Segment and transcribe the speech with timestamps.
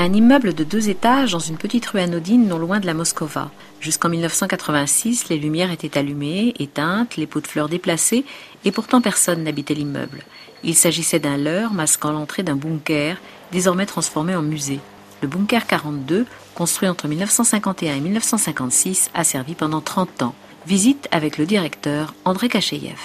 [0.00, 3.50] Un immeuble de deux étages dans une petite rue anodine non loin de la Moscova.
[3.80, 8.24] Jusqu'en 1986, les lumières étaient allumées, éteintes, les pots de fleurs déplacés,
[8.64, 10.22] et pourtant personne n'habitait l'immeuble.
[10.62, 13.16] Il s'agissait d'un leurre masquant l'entrée d'un bunker,
[13.50, 14.78] désormais transformé en musée.
[15.20, 20.34] Le bunker 42, construit entre 1951 et 1956, a servi pendant 30 ans.
[20.68, 22.98] Visite avec le directeur André Kacheyev.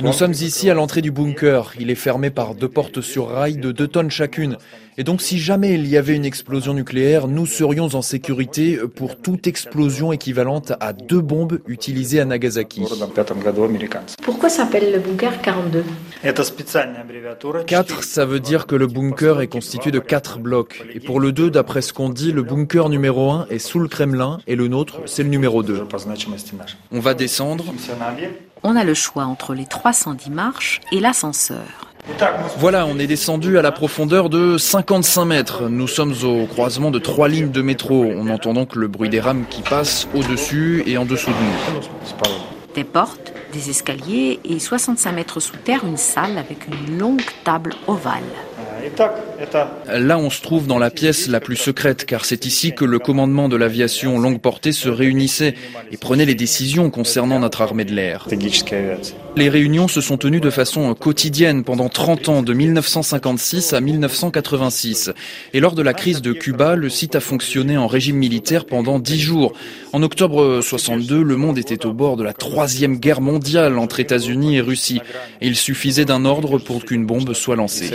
[0.00, 1.72] Nous sommes ici à l'entrée du bunker.
[1.80, 4.58] Il est fermé par deux portes sur rail de 2 tonnes chacune.
[4.96, 9.16] Et donc si jamais il y avait une explosion nucléaire, nous serions en sécurité pour
[9.16, 12.82] toute explosion équivalente à deux bombes utilisées à Nagasaki.
[14.22, 15.84] Pourquoi s'appelle le bunker 42
[17.66, 20.84] 4, ça veut dire que le bunker est constitué de quatre blocs.
[20.94, 23.88] Et pour le 2, d'après ce qu'on dit, le bunker numéro 1 est sous le
[23.88, 25.86] Kremlin et le nôtre, c'est le numéro 2.
[26.92, 27.64] On va descendre.
[28.62, 31.64] On a le choix entre les 310 marches et l'ascenseur.
[32.58, 35.68] Voilà, on est descendu à la profondeur de 55 mètres.
[35.68, 38.04] Nous sommes au croisement de trois lignes de métro.
[38.04, 41.36] On entend donc le bruit des rames qui passent au-dessus et en dessous de
[41.72, 41.80] nous.
[42.74, 47.74] Des portes, des escaliers et 65 mètres sous terre, une salle avec une longue table
[47.86, 48.22] ovale.
[49.88, 52.98] Là, on se trouve dans la pièce la plus secrète, car c'est ici que le
[52.98, 55.54] commandement de l'aviation longue portée se réunissait
[55.90, 58.26] et prenait les décisions concernant notre armée de l'air.
[59.36, 65.10] Les réunions se sont tenues de façon quotidienne pendant 30 ans, de 1956 à 1986.
[65.52, 69.00] Et lors de la crise de Cuba, le site a fonctionné en régime militaire pendant
[69.00, 69.52] 10 jours.
[69.92, 74.56] En octobre 62, le monde était au bord de la troisième guerre mondiale entre États-Unis
[74.56, 75.00] et Russie.
[75.40, 77.90] Il suffisait d'un ordre pour qu'une bombe soit lancée.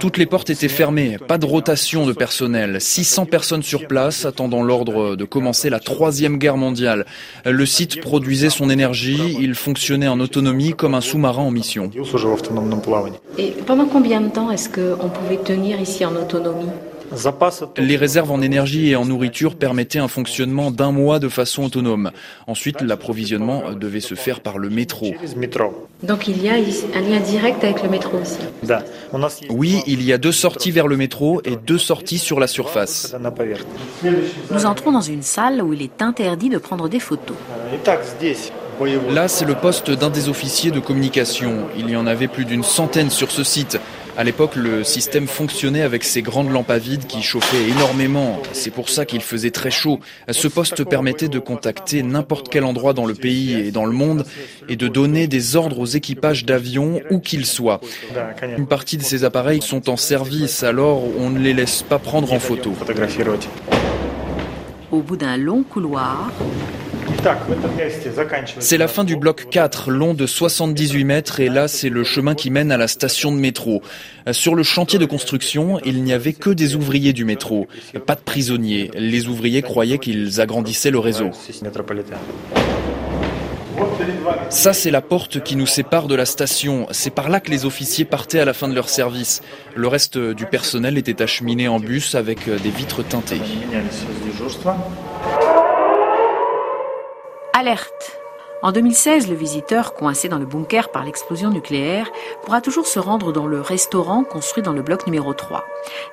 [0.00, 4.62] Toutes les portes étaient fermées, pas de rotation de personnel, 600 personnes sur place attendant
[4.62, 7.04] l'ordre de commencer la troisième guerre mondiale.
[7.44, 11.90] Le site produisait son énergie, il fonctionnait en autonomie comme un sous-marin en mission.
[13.36, 16.70] Et pendant combien de temps est-ce qu'on pouvait tenir ici en autonomie
[17.78, 22.10] les réserves en énergie et en nourriture permettaient un fonctionnement d'un mois de façon autonome.
[22.46, 25.14] Ensuite, l'approvisionnement devait se faire par le métro.
[26.02, 28.38] Donc il y a un lien direct avec le métro aussi
[29.50, 33.14] Oui, il y a deux sorties vers le métro et deux sorties sur la surface.
[34.50, 37.36] Nous entrons dans une salle où il est interdit de prendre des photos.
[39.10, 41.66] Là, c'est le poste d'un des officiers de communication.
[41.76, 43.78] Il y en avait plus d'une centaine sur ce site.
[44.16, 48.40] À l'époque, le système fonctionnait avec ces grandes lampes à vide qui chauffaient énormément.
[48.52, 49.98] C'est pour ça qu'il faisait très chaud.
[50.30, 54.24] Ce poste permettait de contacter n'importe quel endroit dans le pays et dans le monde
[54.68, 57.80] et de donner des ordres aux équipages d'avions où qu'ils soient.
[58.56, 62.32] Une partie de ces appareils sont en service, alors on ne les laisse pas prendre
[62.32, 62.72] en photo.
[64.92, 66.30] Au bout d'un long couloir,
[68.58, 72.34] c'est la fin du bloc 4, long de 78 mètres, et là, c'est le chemin
[72.34, 73.82] qui mène à la station de métro.
[74.32, 77.66] Sur le chantier de construction, il n'y avait que des ouvriers du métro,
[78.06, 78.90] pas de prisonniers.
[78.94, 81.30] Les ouvriers croyaient qu'ils agrandissaient le réseau.
[84.50, 86.86] Ça, c'est la porte qui nous sépare de la station.
[86.90, 89.42] C'est par là que les officiers partaient à la fin de leur service.
[89.74, 93.40] Le reste du personnel était acheminé en bus avec des vitres teintées.
[97.64, 98.18] Alerte
[98.62, 102.10] en 2016, le visiteur, coincé dans le bunker par l'explosion nucléaire,
[102.42, 105.64] pourra toujours se rendre dans le restaurant construit dans le bloc numéro 3.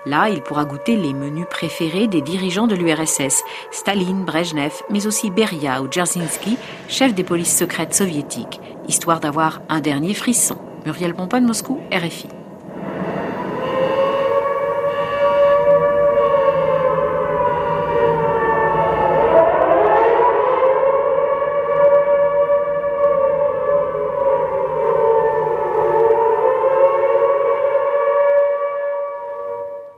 [0.05, 5.29] Là, il pourra goûter les menus préférés des dirigeants de l'URSS, Staline, Brezhnev, mais aussi
[5.29, 6.57] Beria ou Dzerzhinsky,
[6.87, 10.57] chef des polices secrètes soviétiques, histoire d'avoir un dernier frisson.
[10.85, 12.40] Muriel Pompa Moscou, RFI.